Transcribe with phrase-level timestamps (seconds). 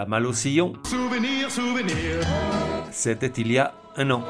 [0.00, 0.72] La malle au sillon.
[0.84, 1.94] Souvenir, souvenir.
[2.90, 4.24] C'était il y a un an.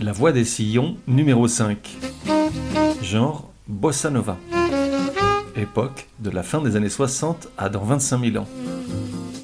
[0.00, 1.98] La voix des sillons, numéro 5.
[3.02, 4.38] Genre Bossa Nova.
[5.56, 8.48] Époque de la fin des années 60 à dans 25 000 ans.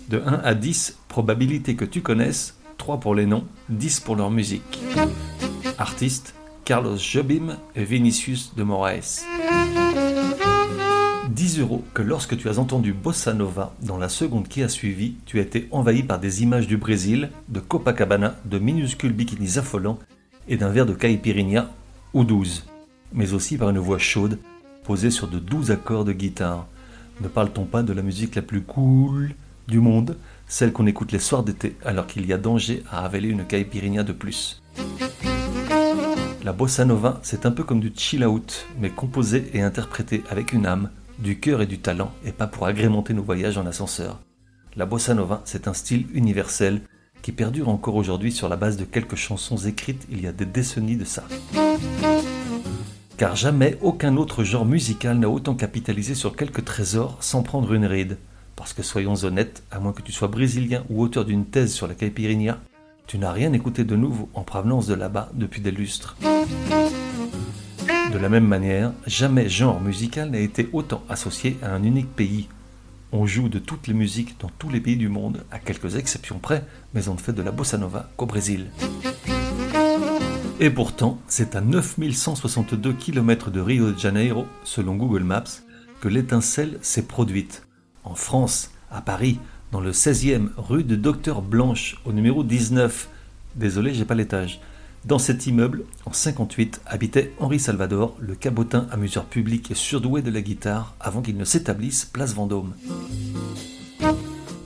[0.09, 4.31] De 1 à 10, probabilité que tu connaisses, 3 pour les noms, 10 pour leur
[4.31, 4.81] musique.
[5.77, 6.35] Artistes,
[6.65, 9.27] Carlos Jobim et Vinicius de Moraes.
[11.51, 15.15] 10 euros que lorsque tu as entendu Bossa Nova dans la seconde qui a suivi,
[15.27, 19.99] tu as été envahi par des images du Brésil, de Copacabana, de minuscules bikinis affolants
[20.47, 21.69] et d'un verre de caipirinha
[22.15, 22.67] ou 12,
[23.13, 24.39] mais aussi par une voix chaude
[24.85, 26.69] posée sur de doux accords de guitare.
[27.21, 29.35] Ne parle-t-on pas de la musique la plus cool
[29.67, 33.29] du monde, celle qu'on écoute les soirs d'été alors qu'il y a danger à avaler
[33.29, 34.63] une caipirinha de plus?
[36.45, 40.53] La bossa nova, c'est un peu comme du chill out, mais composé et interprété avec
[40.53, 44.21] une âme, du cœur et du talent, et pas pour agrémenter nos voyages en ascenseur.
[44.77, 46.83] La bossa nova, c'est un style universel
[47.23, 50.47] qui perdure encore aujourd'hui sur la base de quelques chansons écrites il y a des
[50.47, 51.25] décennies de ça.
[53.17, 57.85] Car jamais aucun autre genre musical n'a autant capitalisé sur quelques trésors sans prendre une
[57.85, 58.17] ride.
[58.57, 61.87] Parce que soyons honnêtes, à moins que tu sois brésilien ou auteur d'une thèse sur
[61.87, 62.61] la caipirinha,
[63.07, 66.17] tu n'as rien écouté de nouveau en provenance de là-bas depuis des lustres.
[68.13, 72.49] De la même manière, jamais genre musical n'a été autant associé à un unique pays.
[73.13, 76.41] On joue de toutes les musiques dans tous les pays du monde, à quelques exceptions
[76.41, 78.67] près, mais on ne fait de la bossa nova qu'au Brésil.
[80.59, 85.63] Et pourtant, c'est à 9162 km de Rio de Janeiro, selon Google Maps,
[86.01, 87.63] que l'étincelle s'est produite.
[88.03, 89.39] En France, à Paris,
[89.71, 93.09] dans le 16e rue de Docteur Blanche, au numéro 19.
[93.55, 94.61] Désolé, j'ai pas l'étage.
[95.07, 100.31] Dans cet immeuble, en 58, habitait Henri Salvador, le cabotin amuseur public et surdoué de
[100.31, 102.75] la guitare, avant qu'il ne s'établisse place Vendôme.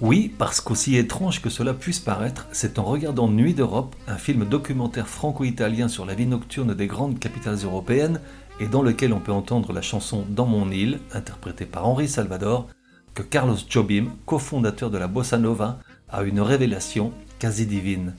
[0.01, 4.45] Oui, parce qu'aussi étrange que cela puisse paraître, c'est en regardant Nuit d'Europe, un film
[4.45, 8.21] documentaire franco-italien sur la vie nocturne des grandes capitales européennes,
[8.59, 12.67] et dans lequel on peut entendre la chanson Dans mon île, interprétée par Henri Salvador,
[13.15, 15.79] que Carlos Jobim, cofondateur de la bossa nova,
[16.09, 18.15] a une révélation quasi divine.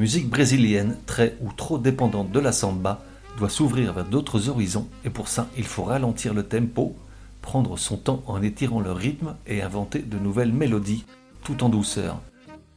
[0.00, 3.02] Musique brésilienne, très ou trop dépendante de la samba,
[3.36, 6.96] doit s'ouvrir vers d'autres horizons et pour ça il faut ralentir le tempo,
[7.42, 11.04] prendre son temps en étirant le rythme et inventer de nouvelles mélodies
[11.44, 12.18] tout en douceur.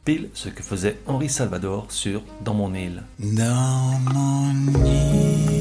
[0.04, 3.04] Pile ce que faisait Henri Salvador sur Dans mon île.
[3.18, 5.53] Dans mon île,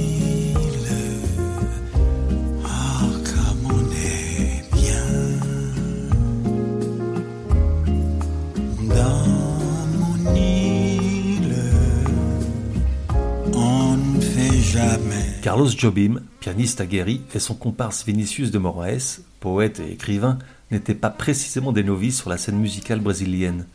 [13.53, 15.39] on ne fait jamais.
[15.41, 20.39] Carlos Jobim, pianiste aguerri, et son comparse Vinicius de Moraes, poète et écrivain,
[20.71, 23.65] n'étaient pas précisément des novices sur la scène musicale brésilienne.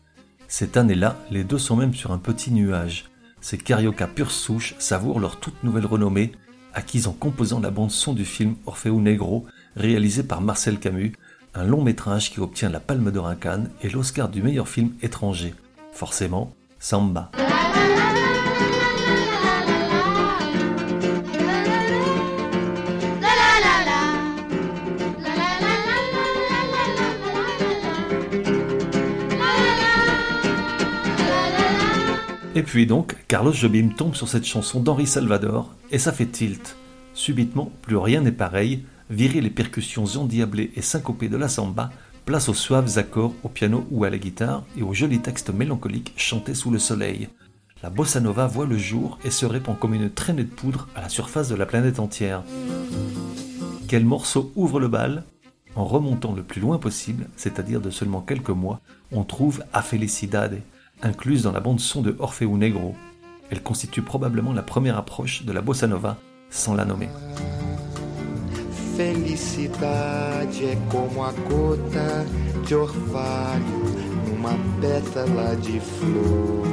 [0.48, 3.10] Cette année-là, les deux sont même sur un petit nuage.
[3.40, 6.32] Ces carioca pure souche savourent leur toute nouvelle renommée,
[6.74, 9.46] acquise en composant la bande-son du film Orfeo Negro,
[9.76, 11.12] réalisé par Marcel Camus,
[11.54, 13.36] un long métrage qui obtient la Palme d'Or à
[13.82, 15.54] et l'Oscar du meilleur film étranger.
[15.92, 17.30] Forcément, Samba.
[32.58, 36.74] Et puis donc, Carlos Jobim tombe sur cette chanson d'Henri Salvador et ça fait tilt.
[37.14, 41.90] Subitement, plus rien n'est pareil, virer les percussions endiablées et syncopées de la samba,
[42.24, 46.14] place aux suaves accords au piano ou à la guitare et aux jolis textes mélancoliques
[46.16, 47.28] chantés sous le soleil.
[47.80, 51.00] La bossa nova voit le jour et se répand comme une traînée de poudre à
[51.00, 52.42] la surface de la planète entière.
[53.86, 55.22] Quel morceau ouvre le bal?
[55.76, 58.80] En remontant le plus loin possible, c'est-à-dire de seulement quelques mois,
[59.12, 59.80] on trouve A
[61.02, 62.94] incluse dans la bande-son de Orfeo Negro.
[63.50, 66.18] Elle constitue probablement la première approche de la bossa nova,
[66.50, 67.08] sans la nommer.
[68.96, 72.24] Felicidade é como a gota
[72.66, 73.84] de orvalho
[74.26, 76.66] numa pétala de flor.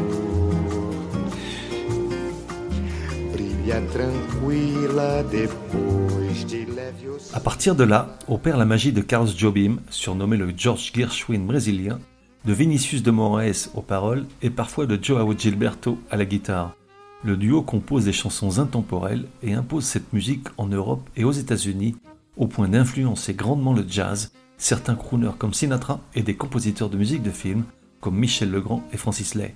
[3.32, 9.32] Brilha tranquila depois de leve o À partir de là, opère la magie de Carlos
[9.38, 12.00] Jobim, surnommé le George Gershwin brésilien,
[12.46, 16.76] de Vinicius de Moraes aux paroles et parfois de Joao Gilberto à la guitare.
[17.24, 21.96] Le duo compose des chansons intemporelles et impose cette musique en Europe et aux États-Unis
[22.38, 27.24] au point d'influencer grandement le jazz, certains crooners comme Sinatra et des compositeurs de musique
[27.24, 27.64] de film
[28.00, 29.56] comme Michel Legrand et Francis Lay.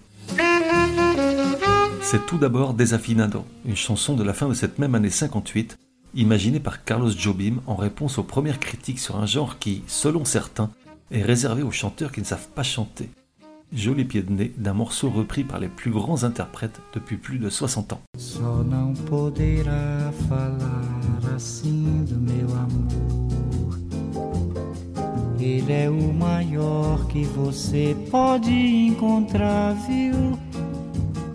[2.01, 5.77] C'est tout d'abord Desafinado, une chanson de la fin de cette même année 58,
[6.15, 10.71] imaginé par Carlos Jobim en réponse aux premières critiques sur un genre qui, selon certains,
[11.12, 13.10] est réservé aux chanteurs qui ne savent pas chanter.
[13.72, 17.50] Joli pied de nez d'un morceau repris par les plus grands interprètes depuis plus de
[17.50, 18.02] 60 ans.
[18.18, 23.78] Só não poderá falar assim do meu amor.
[25.40, 30.38] Ele é o maior que você pode encontrar, viu?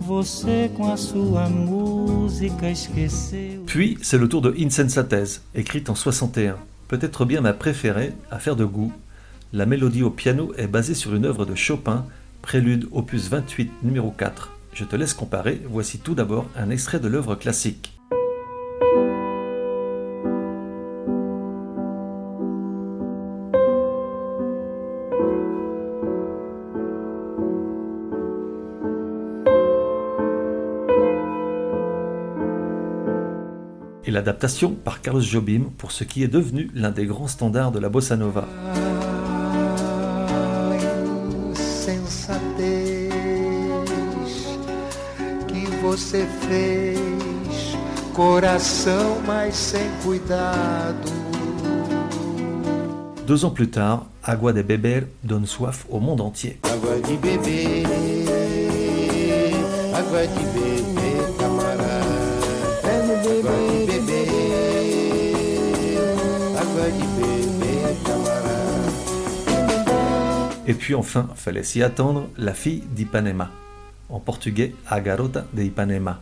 [0.01, 3.63] Você com a sua música esqueceu.
[3.65, 6.57] Puis, c'est le tour de Insensatez, écrite en 61.
[6.87, 8.93] Peut-être bien ma préférée, à faire de goût.
[9.55, 12.05] La mélodie au piano est basée sur une œuvre de Chopin,
[12.41, 14.51] Prélude opus 28 numéro 4.
[14.73, 17.97] Je te laisse comparer, voici tout d'abord un extrait de l'œuvre classique.
[34.03, 37.79] Et l'adaptation par Carlos Jobim pour ce qui est devenu l'un des grands standards de
[37.79, 38.49] la bossa nova.
[45.95, 46.99] Você fez,
[48.13, 51.09] coração, mas sem cuidado.
[53.25, 56.59] Deux ans plus tard, Agua de Beber donne soif au monde entier.
[56.63, 57.85] Água de beber,
[59.95, 62.03] água de beber, camarada.
[62.83, 64.27] Água de beber,
[66.59, 68.91] água de beber, camarada.
[70.67, 73.49] Et puis enfin, fallait s'y attendre, la fille d'Ipanema.
[74.09, 76.21] En portugais, A Garota de Ipanema.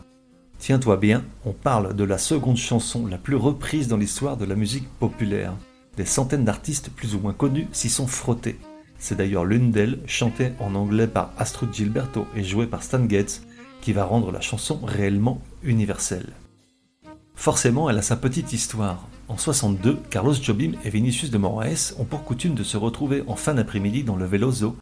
[0.58, 4.54] Tiens-toi bien, on parle de la seconde chanson la plus reprise dans l'histoire de la
[4.54, 5.52] musique populaire.
[5.96, 8.58] Des centaines d'artistes plus ou moins connus s'y sont frottés.
[8.98, 13.42] C'est d'ailleurs l'une d'elles, chantée en anglais par Astrud Gilberto et jouée par Stan Getz,
[13.82, 16.32] qui va rendre la chanson réellement universelle.
[17.34, 19.06] Forcément, elle a sa petite histoire.
[19.28, 23.36] En 62, Carlos Jobim et Vinicius de Moraes ont pour coutume de se retrouver en
[23.36, 24.76] fin d'après-midi dans le Veloso,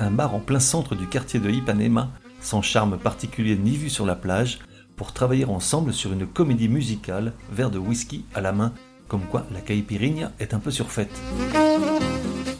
[0.00, 2.10] un bar en plein centre du quartier de Ipanema,
[2.40, 4.58] sans charme particulier ni vue sur la plage,
[4.96, 8.72] pour travailler ensemble sur une comédie musicale, verre de whisky à la main,
[9.06, 11.16] comme quoi la caipirinha est un peu surfaite.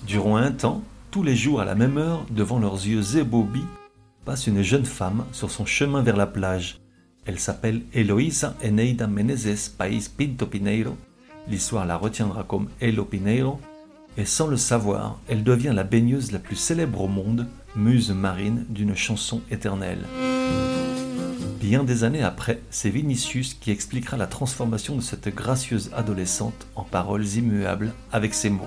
[0.06, 3.64] Durant un temps, tous les jours à la même heure, devant leurs yeux ébobis,
[4.24, 6.78] passe une jeune femme sur son chemin vers la plage.
[7.24, 10.96] Elle s'appelle Eloísa Eneida Menezes País Pinto Pineiro.
[11.48, 13.60] L'histoire la retiendra comme Elo Pineiro.
[14.18, 18.66] Et sans le savoir, elle devient la baigneuse la plus célèbre au monde, muse marine
[18.68, 20.04] d'une chanson éternelle.
[21.60, 26.82] Bien des années après, c'est Vinicius qui expliquera la transformation de cette gracieuse adolescente en
[26.82, 28.66] paroles immuables avec ces mots.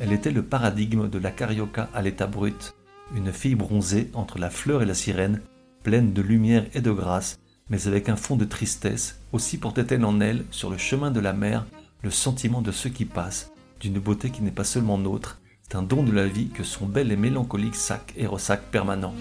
[0.00, 2.74] Elle était le paradigme de la carioca à l'état brut,
[3.16, 5.40] une fille bronzée entre la fleur et la sirène,
[5.82, 10.20] pleine de lumière et de grâce, mais avec un fond de tristesse, aussi portait-elle en
[10.20, 11.66] elle, sur le chemin de la mer,
[12.04, 13.50] le sentiment de ceux qui passent,
[13.80, 15.38] d'une beauté qui n'est pas seulement nôtre,
[15.70, 19.14] d'un don de la vie que son bel et mélancolique sac et ressac permanent.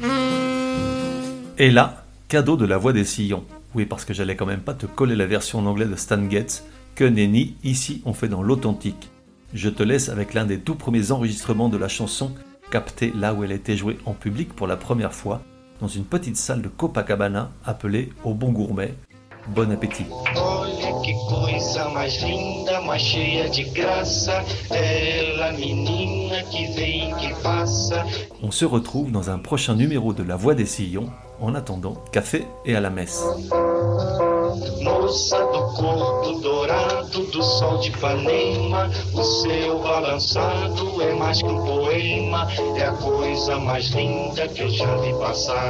[1.58, 3.46] Et là, cadeau de la voix des sillons.
[3.76, 6.30] Oui, parce que j'allais quand même pas te coller la version en anglais de Stan
[6.30, 6.64] Getz,
[6.96, 9.10] que nenni, ici on fait dans l'authentique.
[9.54, 12.32] Je te laisse avec l'un des tout premiers enregistrements de la chanson,
[12.72, 15.42] capté là où elle a été jouée en public pour la première fois,
[15.82, 18.96] dans une petite salle de Copacabana appelée Au Bon Gourmet.
[19.56, 20.06] Bon appétit.
[20.36, 24.44] Olha que coisa mais linda, mais cheia de graça.
[24.70, 28.06] Ela, menina que vem que passa.
[28.44, 31.10] On se retrouve dans un prochain numéro de La Voix des Sillons.
[31.42, 33.24] En attendant, café et à la messe.
[34.82, 41.66] Moça do corpo dourado do sol de Ipanema, o seu balançado é mais que um
[41.66, 45.70] poema, é a coisa mais linda que eu já vi passar.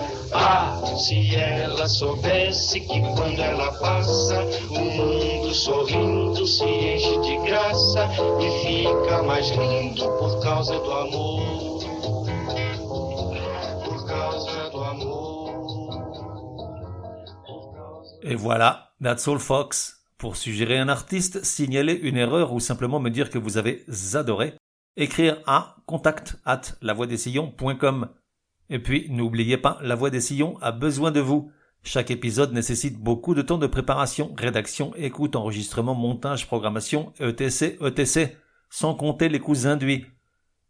[0.33, 8.07] Ah, se ela soubesse que quando ela passa, o mundo sorrindo se enche de graça
[8.39, 11.79] e fica mais lindo por causa do amor.
[13.83, 15.31] Por causa do amor.
[18.23, 19.97] Et voilà, that's all folks.
[20.17, 23.83] Pour suggérer un artiste, signaler une erreur ou simplement me dire que vous avez
[24.13, 24.53] adoré,
[24.95, 28.07] écrire à contact at lavoidessillons.com.
[28.71, 31.51] Et puis, n'oubliez pas, La Voix des Sillons a besoin de vous.
[31.83, 38.37] Chaque épisode nécessite beaucoup de temps de préparation, rédaction, écoute, enregistrement, montage, programmation, etc., etc.,
[38.69, 40.05] sans compter les coûts induits.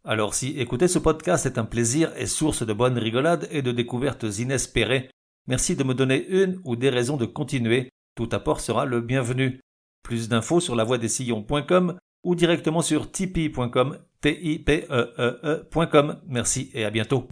[0.04, 3.70] Alors si écouter ce podcast est un plaisir et source de bonnes rigolades et de
[3.70, 5.08] découvertes inespérées,
[5.46, 7.90] merci de me donner une ou des raisons de continuer.
[8.16, 9.60] Tout apport sera le bienvenu.
[10.02, 16.20] Plus d'infos sur lavoidessillons.com ou directement sur tipeee.com, t e e e.com.
[16.26, 17.28] Merci et à bientôt.